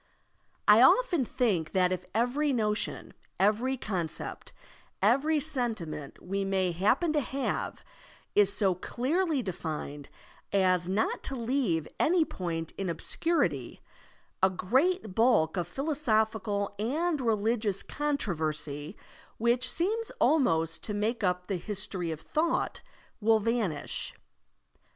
[0.67, 4.51] I often think that if every notion, every concept,
[4.99, 7.83] every sentiment we may happen to have,
[8.33, 10.09] is so clearly defined
[10.51, 13.79] as not to leaVe any point in obscurity,
[14.41, 18.97] a great bulk of philosophical and religious controversy,
[19.37, 22.81] which seems almost to make up the history of thought,
[23.19, 24.15] will vanish.